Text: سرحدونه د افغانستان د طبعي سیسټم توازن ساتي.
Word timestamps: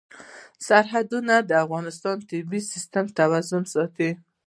سرحدونه 0.67 1.33
د 1.49 1.51
افغانستان 1.65 2.15
د 2.19 2.23
طبعي 2.31 2.61
سیسټم 2.71 3.05
توازن 3.19 3.63
ساتي. 3.73 4.09